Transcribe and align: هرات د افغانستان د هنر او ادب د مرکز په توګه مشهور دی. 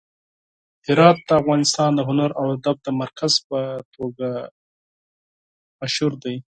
هرات 0.87 1.17
د 1.27 1.29
افغانستان 1.41 1.89
د 1.95 1.99
هنر 2.09 2.29
او 2.39 2.45
ادب 2.55 2.77
د 2.83 2.87
مرکز 3.01 3.33
په 3.49 3.59
توګه 3.95 4.29
مشهور 5.79 6.13
دی. 6.23 6.35